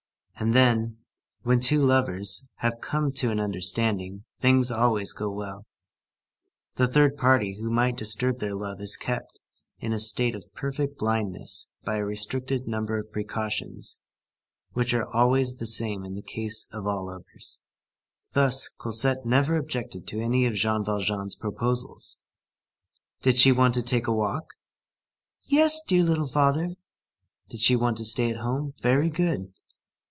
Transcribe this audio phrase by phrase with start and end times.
[0.39, 0.97] And then,
[1.43, 5.67] when two lovers have come to an understanding, things always go well;
[6.77, 9.39] the third party who might disturb their love is kept
[9.77, 14.01] in a state of perfect blindness by a restricted number of precautions
[14.73, 17.61] which are always the same in the case of all lovers.
[18.31, 22.17] Thus, Cosette never objected to any of Jean Valjean's proposals.
[23.21, 24.47] Did she want to take a walk?
[25.43, 26.69] "Yes, dear little father."
[27.49, 28.73] Did she want to stay at home?
[28.81, 29.53] Very good.